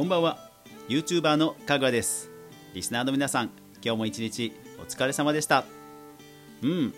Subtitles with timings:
[0.00, 0.38] こんばんは。
[0.88, 2.30] YouTuber のかぐわです。
[2.72, 3.50] リスナーの皆さん
[3.84, 5.66] 今日も一日お疲れ様でした。
[6.62, 6.94] うん。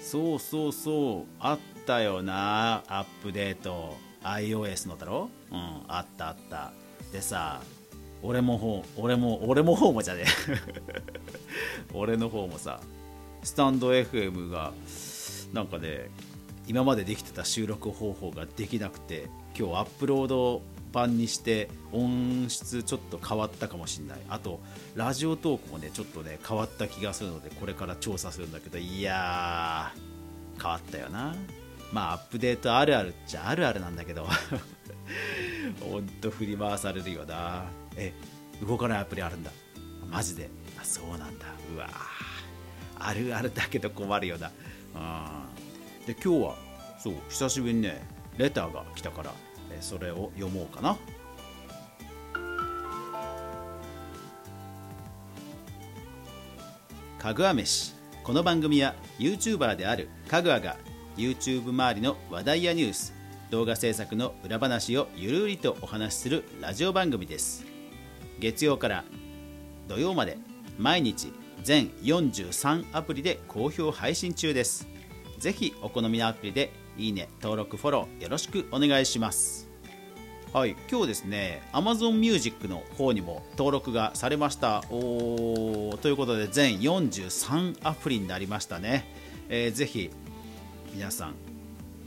[0.00, 1.32] そうそうそう。
[1.40, 2.84] あったよな。
[2.86, 3.96] アップデート。
[4.22, 5.30] iOS のだろ？
[5.50, 5.82] うん。
[5.88, 6.70] あったあった。
[7.10, 7.60] でさ
[8.22, 10.24] 俺もほう俺も俺もほうもじゃね
[11.92, 12.78] 俺の方もさ
[13.42, 14.72] スタンド FM が
[15.52, 16.08] なんかね
[16.68, 19.28] 今までできてた収録方法ができなくて
[19.58, 20.62] 今日アップロード
[20.94, 24.18] 版にして音質ちょっと変わったかもしれない。
[24.28, 24.60] あと
[24.94, 31.34] ラジオトークもねちょっとね変わった気がするのでこれから調査するんだけどいやー変わったよな。
[31.92, 34.26] まあアップデートあるあるっちゃあるあるなんだけど。
[35.80, 37.64] ほんと振り回されるよな。
[37.96, 38.12] え
[38.66, 39.50] 動かないアプリあるんだ。
[40.08, 40.48] マジで。
[40.80, 41.46] あそうなんだ。
[41.74, 41.90] うわ
[42.98, 44.52] あるあるだけど困るよな。
[44.94, 44.98] う
[46.02, 46.06] ん。
[46.06, 46.56] で今日は
[47.00, 48.06] そう久しぶりにね
[48.36, 49.32] レターが来たから
[49.80, 50.96] それを読もうかな。
[57.18, 57.94] かぐわ飯。
[58.22, 60.76] この番組は YouTuber であるかぐわが
[61.16, 63.14] YouTube 周りの話題やニュース
[63.50, 67.64] 動画制作の裏話をゆるりとお話しするラジオ番組です。
[68.40, 69.04] 月曜から
[69.88, 70.38] 土曜まで
[70.78, 71.32] 毎日
[71.62, 74.88] 全43アプリで好評配信中です。
[75.38, 79.73] ぜひお好みのアプリでいいね登録フォローよろしくお願いします。
[80.54, 84.84] はい今日ですね Amazon Music の方にも登録がされました。
[84.88, 89.04] おということで全43アプリになりましたね、
[89.48, 90.12] えー、ぜひ
[90.94, 91.34] 皆さん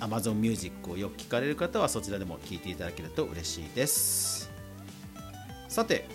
[0.00, 4.50] Amazon Music をよく聞かれる方はそちらでも聞いていただけると嬉しいです。
[5.68, 6.08] さて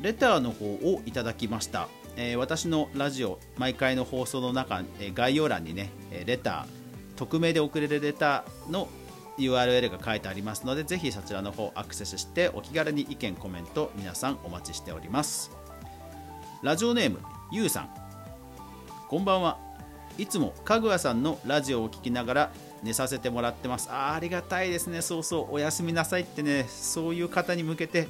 [0.00, 1.88] レターの方をいただきました。
[2.16, 5.90] え、私のラジオ毎回の放送の中、え、概要欄にね
[6.24, 6.80] レター
[7.16, 8.88] 匿名で送れるレターの
[9.40, 15.50] URL が書いてありますのでぜひそちらの方アクセスしてお気軽に意見コメント皆さんお待ちしております。
[16.62, 17.20] ラジオネーム
[17.50, 17.90] ゆうさん。
[19.08, 19.58] こんばんは。
[20.18, 23.90] いつもかぐわさんのラジオを聴きながら寝させてもらってます。
[23.90, 25.02] あありがたいですね。
[25.02, 25.54] そうそう。
[25.54, 26.66] おやすみなさいってね。
[26.68, 28.08] そういう方に向けて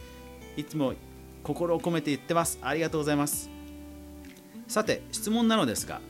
[0.56, 0.94] いつも
[1.42, 2.58] 心を込めて言ってます。
[2.62, 3.50] ありがとうございます。
[4.70, 6.00] さて質問なのですが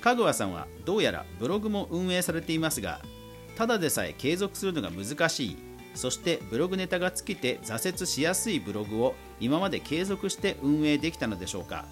[0.00, 3.00] かぐわさんはどうやらブログも運営されていますが
[3.58, 5.56] ただでさえ継続するのが難しい。
[5.96, 11.84] そしてブログネタが尽きて挫折しやすいブログを今まで継続して運営できたのでしょうか。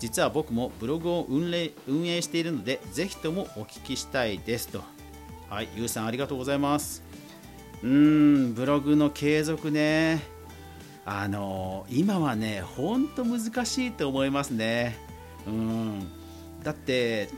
[0.00, 4.66] 実は僕もブログを運営運営しているのでぜひともお聞きしたいです。
[4.66, 4.82] と。
[5.48, 7.04] はいゆうさんありがとうございます。
[7.84, 10.20] うーんブログの継続ね。
[11.06, 14.98] あのー、今はねほんと難しいと思いますね。
[15.46, 16.08] うん。
[16.64, 17.28] だって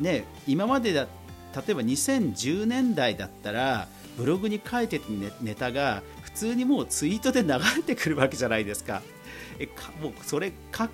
[0.00, 1.06] ね今までだ
[1.54, 5.06] 例えば2010年代だったらブログに書いてた
[5.40, 9.02] ネタが普通にもうツイートで流れてくるわけじゃないですか。
[9.58, 10.90] えかもうそれ書く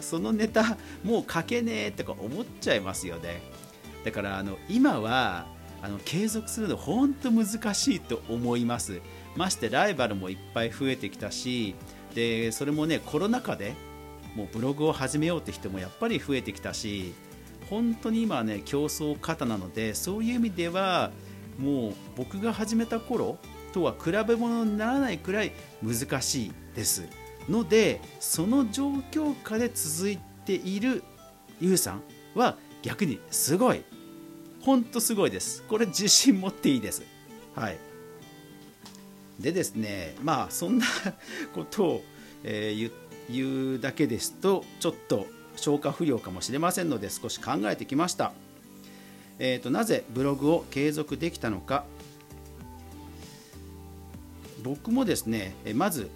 [0.00, 3.40] そのネタもう書けねえとか思っちゃいますよね。
[4.04, 5.46] だからあの今は
[5.82, 9.00] あの継続するの本当難しいと思います。
[9.36, 11.74] ましてライバルもいっぱい増えてきたし
[12.14, 13.74] でそれもねコロナ禍で
[14.34, 17.14] もうブログを始めようって人もやっぱり増えてきたし
[17.70, 21.10] 本当に今はね競争方なのでそういう意味では
[21.58, 23.38] もう僕が始めた頃
[23.72, 25.52] とは比べ物にならないくらい
[25.82, 27.08] 難しいです。
[27.48, 31.02] のでその状況下で続いている
[31.60, 32.02] ゆうさん
[32.34, 33.84] は逆にすごい。
[34.62, 35.62] 本当すごいです。
[35.64, 37.02] これ自信持っていいです。
[37.54, 37.78] はい。
[39.38, 40.86] でですねまあそんな
[41.54, 42.04] ことを、
[42.44, 42.90] えー、
[43.30, 45.26] 言うだけですとちょっと
[45.56, 48.32] 消化不良かもしれませんので少し考えてきました、
[49.38, 51.84] えーと、なぜブログを継続できたのか。
[54.62, 56.08] 僕もですねまず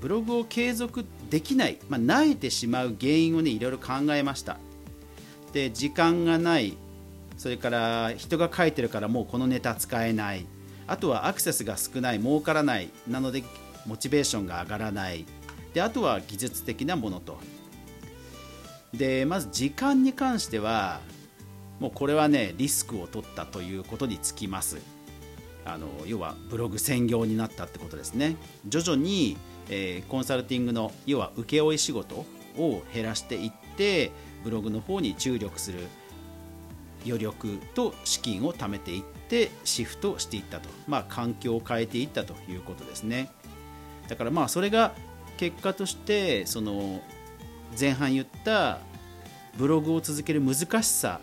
[0.00, 4.56] ブログを継続できない、まあ、慣れてしまう原因をねいろいろ考えました。
[5.52, 6.76] で時間がない
[7.36, 10.46] それから人が書いてるからもうこのネタ使えない。
[10.88, 13.44] あとはアクセスが少ない儲からないなので
[13.86, 15.24] モチベーションが上がらない。
[15.72, 17.38] であとは技術的なものと。
[18.94, 21.00] でまず時間に関しては
[21.80, 24.78] もうこれはねリスクを取ったということにつきます。
[25.64, 28.36] あの要はブログ専業になったってことですね。
[28.66, 29.36] 徐々に、
[29.68, 34.10] えー、コンサルティングの要は請負仕事を減らしていって
[34.44, 35.86] ブログの方に注力する
[37.06, 43.30] 余力と資金を貯めていってシフトしていったと、まあ、環境を変えていったということですね。
[44.08, 44.94] だからまあそれが
[45.36, 47.00] 結果としてその
[47.78, 48.78] 前半言った
[49.56, 51.20] ブログを続ける難しさ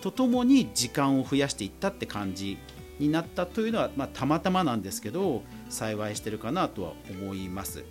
[0.00, 2.58] とともに時間を増やしていったって感じ
[2.98, 7.84] になったというのは、まあ、たまたまなんですけど幸いしてるかなとは思います。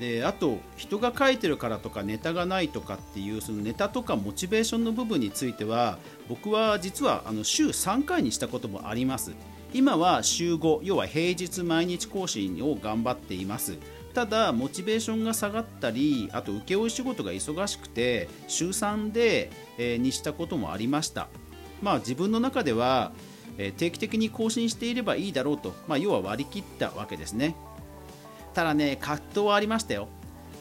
[0.00, 5.98] であと人が書いてるからとかネタがないとかっていうそのネタとかモチベーションの部分については
[6.28, 9.32] 僕は実はあの週3回にしたこともあります。
[9.74, 13.78] 今は週5要は平日毎日更新を頑張っています。
[14.12, 21.28] ただモチベーションが下がったりあと請負仕事が忙しくて週3で、えー、にしたこともありました。
[21.80, 23.12] まあ自分の中では、
[23.56, 27.56] えー、定期的に更新していればいいだろうと、まあ、要は割り切ったわけですね。
[28.52, 30.08] ただね葛藤はありましたよ。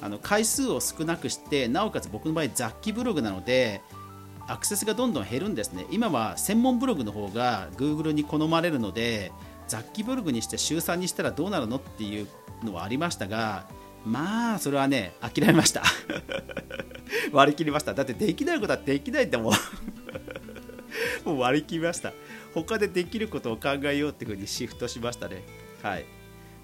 [0.02, 3.82] あの回数を少なくしてなおかつ僕の場合雑記ブログなので
[4.52, 5.86] アクセスがどんどん減るんですね。
[5.92, 9.32] 今は専門ブログの方が Google に好まれるので
[9.68, 12.28] 雑記ブログにして週3にしたらどうなるのっていう
[12.62, 13.66] のはありましたが
[14.06, 15.84] まあそれはね諦めました。
[17.32, 17.94] 割り切りました。
[17.94, 19.54] だってできないことはできないってもう。
[21.24, 22.12] もう割り切りました。
[22.54, 25.44] 他でできることを考えようっていうふうにシフトしましたね。
[25.82, 26.06] はい。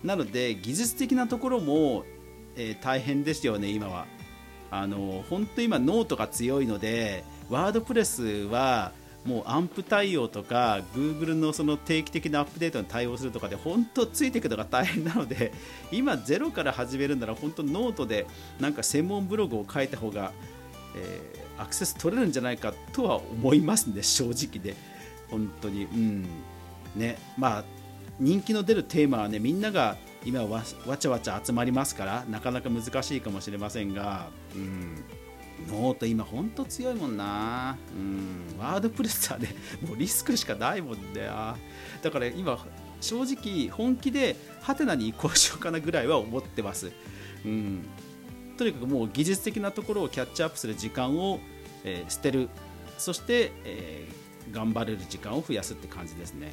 [0.03, 2.03] なので技術的なところも、
[2.57, 4.07] えー、大変ですよね今は。
[4.69, 8.91] あの本当今ノートが強いので WordPress は
[9.25, 15.51] もう AMP 対応とか Google のその定期的なアップデートに対応するとかで本当ついていくのが大変なので
[15.91, 18.25] 今ゼロから始めるなら本当ノートで
[18.59, 20.31] なんか専門ブログを書いた方が、
[20.95, 24.75] えー、アクセス取れるんじゃないかとは思いますね正直で。
[25.29, 25.83] 本当に。
[25.83, 26.25] うん。
[26.95, 27.17] ね。
[27.37, 27.63] まあ
[28.19, 35.03] 人気の出るテーマはねみんなが今わわちゃわちゃ集まりますからなかなか難しいかもしれませんが、うん、
[35.69, 39.47] ノート今ほんと強いもんな、うん、 WordPress って
[39.87, 41.57] もうリスクしかないもんだよ
[42.01, 42.63] だから今
[43.01, 46.91] 正直本気ではてなに移行しようかなぐらいは思ってます、
[47.45, 47.83] うん、
[48.57, 51.39] とにかくもう技術的なところをキャッチアップする時間を、
[51.83, 52.49] えー、捨てる。
[52.97, 56.51] そして、えー、頑張れる時間を増やすって感じですね。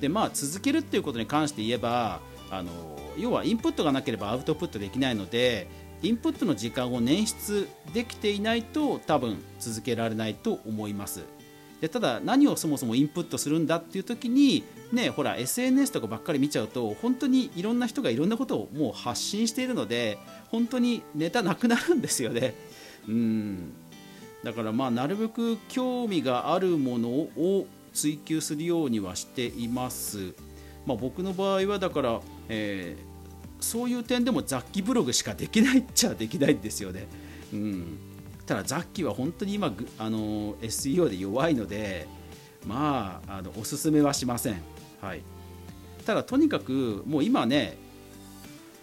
[0.00, 2.20] でまあ続けるっていうことに関して言えば
[2.50, 2.70] あの
[3.16, 5.68] 要はインプットがなければアウトプットできないので
[6.02, 11.24] インプットの時間を捻出できていないと多分続けられないと思います。
[11.80, 14.62] でただ何をそもそもインプットするんだっていう時に
[14.92, 20.16] ねほら SNS とかばっかり見ちゃうと本当にいろんな人がいろんなことをもう発信しているので
[20.50, 22.54] 本当にネタなくなるんですよね。
[23.08, 23.72] うん。
[24.44, 30.34] だからまあなるべく興味があるものを追求するようにはしています。
[30.86, 33.11] まあ、僕の場合はだから、えー、
[33.62, 37.06] そういう点でも雑記ブログしかできないっちゃできないんですよね。
[37.52, 37.98] うん、
[38.46, 42.06] ただ雑記は本当に今あの SEO で弱いので
[42.66, 44.62] まああのおすすめはしません。
[45.00, 45.22] はい、
[46.04, 47.76] ただとにかくもう今ね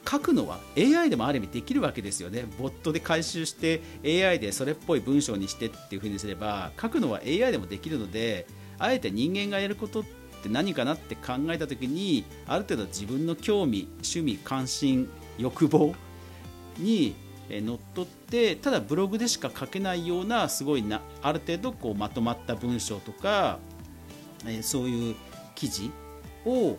[0.09, 2.45] 書くのは AI でもある意味できるわけですよね。
[2.57, 8.47] ボットで回収して AI でそれっぽい文章にしてっていう風にすれば書くのは AI でもできるので
[8.77, 15.93] あえて人間がやることって何かなって考えた時にある程度自分の興味趣味関心欲望
[16.77, 17.15] に
[17.49, 23.57] のっとってただブログでしか書けないようなすごいなある程度こうまとまった文章とか、
[24.45, 25.15] えそういう
[25.55, 25.91] 記事
[26.45, 26.77] を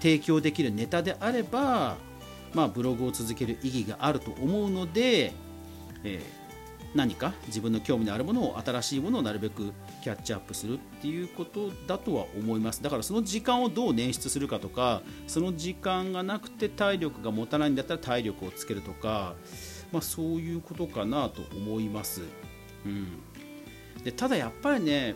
[0.00, 1.96] 提供できるネタであれば、
[2.54, 5.32] まあ、ブログを続ける意義があると思うので、
[6.04, 6.39] えー
[6.94, 12.82] 何か自分の興味のあるものを新しいものをなるべくキャッチアップするっていうことだとは思います。
[12.82, 19.34] だからその時間をどう捻出するかとかその時間がなくて体力が持たないんだったら体力をつけるとか、
[19.92, 22.22] まあ、そういうことかなと思います、
[22.84, 23.06] うん、
[24.02, 25.14] でただやっぱりね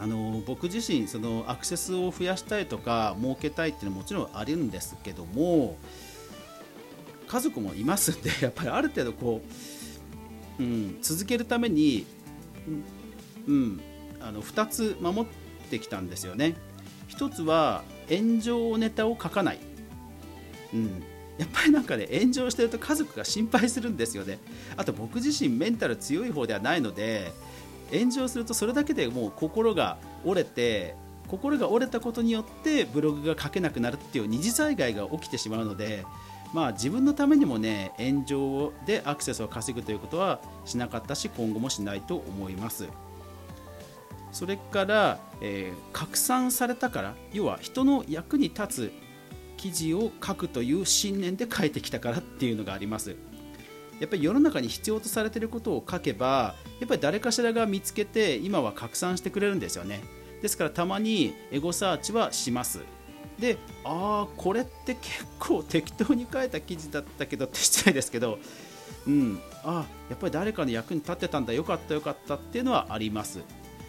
[0.00, 5.76] あの僕自身そのアクセスを増やしたいとか設けたいっていうのはもちろんあるんですけども
[7.26, 9.52] 家族もいますんでやっぱりある程度こう
[10.62, 12.06] うん、続けるために、
[13.46, 13.80] うん、
[14.20, 15.24] あの2つ守っ
[15.70, 16.54] てきたんですよね。
[17.08, 19.58] 1つは炎上ネタを書かない、
[20.72, 21.02] うん、
[21.38, 24.38] やっぱりなんかね炎上してると家族が心配するんですよね。
[24.76, 27.32] あと僕自身メンタル強い方ではないので
[27.92, 30.94] 炎上するとそれだけでもう心が折れて
[31.28, 36.04] 心が折れたことによってブログが書けなくなるっていう二次災害が起きてしまうので
[36.52, 42.88] まあ、自分のためにもね炎上でアクセスを稼ぐということはしなかったし今後もしないと思います。
[44.32, 48.92] それから、えー、拡散されたから要は人の役に立つ
[49.58, 53.14] 記事を書くという信念で書いてきたからっていうのがあります。
[54.00, 60.02] やっぱり世の中に必要とされていることを書けばやっぱり誰かしらが見つけて今は拡散してくれるんですよね。
[60.40, 62.80] ですからたまにエゴサーチはします。
[63.42, 68.38] でああこれって結構適当に書いた記事だったけどって失礼ですけど
[69.04, 73.40] うんあやっぱり誰かの役に立ってたんだよかったよかったっていうのはあります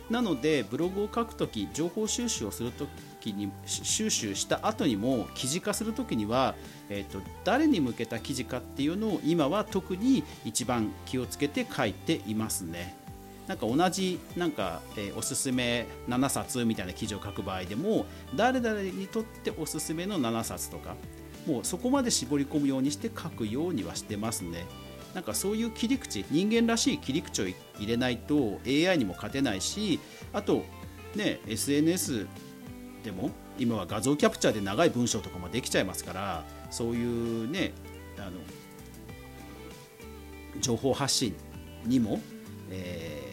[0.09, 2.87] なのでブログを書くとき情報収集をすると
[3.21, 6.55] きに収集した後にも記事化するときには、
[6.89, 13.02] えーと、誰に向けた記事かっていうのを今は特に一番気をつけて書いていますね。
[13.47, 20.95] なんか同じなんか、えー、おすすめ7冊みたいな記事を書く場合でも誰々にとっておすすめの7冊とか
[21.45, 24.65] もうそこまで絞り込むようにして書くようにはしてますね。
[25.13, 29.99] なんかそういう切り口人間らしい切り口を入れないと AI にも勝てないし
[30.33, 30.63] あと
[31.15, 32.25] ね SNS
[33.03, 37.73] でも今は画像キャプチャーで長い文章とかもできちゃいますからそういうね
[38.17, 38.31] あの
[40.59, 41.35] 情報発信
[41.85, 42.19] にも、
[42.71, 43.32] え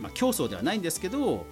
[0.00, 1.46] まあ、競争ではないんですけど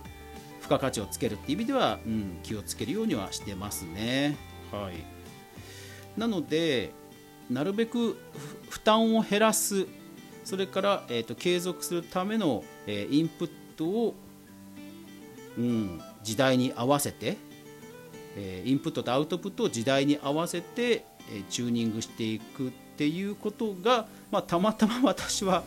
[0.60, 4.36] 付加価値をつけるっていう意味では、うん、気をつけるようにはしてますね。
[4.72, 6.92] はい、なので
[7.50, 8.16] なるべく
[8.68, 9.86] 負担を減らす
[10.44, 14.14] それから、えーと、継続するための、えー、インプットを、
[15.58, 17.36] うん、時代に合わせて、
[18.36, 25.64] えー、インプットとアウトプットを時代に合わせて、えー、チューニングしていくっていうことが、まあ、たまたま私は、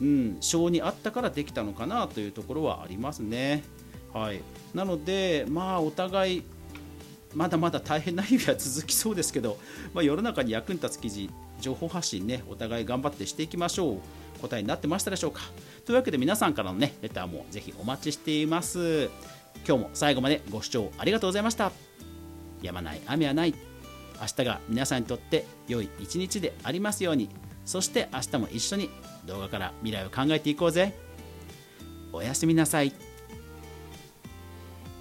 [0.00, 3.62] うん、性にあったからできたのかなというところはありますね。
[4.12, 4.40] はい、
[4.74, 6.42] なので、まあ、お互い
[7.34, 9.58] まだまだ大変な日々は続きそうですけど、
[9.94, 11.30] まあ、世の中に役に立つ記事
[11.60, 13.98] 情報発信ねお互い頑張ってしていきましょう。
[14.42, 15.40] 答えになってましたでしょうか。
[15.86, 19.08] というわけで皆さんからのねレターもぜひお待ちしています。
[19.66, 21.72] 今日も最後までご視聴ありがとうございました。
[22.60, 23.54] やまない雨はない。
[24.20, 27.30] 明日が皆さんにとって良い一日でありますように。
[27.64, 28.90] そして明日も一緒に
[29.26, 30.94] 動画から未来を考えていこうぜ。
[32.12, 32.92] おやすみなさい。